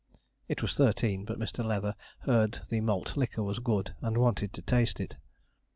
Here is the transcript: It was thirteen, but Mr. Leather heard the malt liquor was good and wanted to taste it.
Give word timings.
It 0.47 0.63
was 0.63 0.73
thirteen, 0.75 1.25
but 1.25 1.37
Mr. 1.37 1.63
Leather 1.63 1.93
heard 2.21 2.61
the 2.69 2.81
malt 2.81 3.15
liquor 3.15 3.43
was 3.43 3.59
good 3.59 3.93
and 4.01 4.17
wanted 4.17 4.51
to 4.53 4.63
taste 4.63 4.99
it. 4.99 5.17